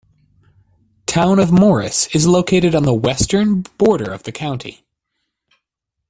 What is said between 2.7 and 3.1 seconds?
on the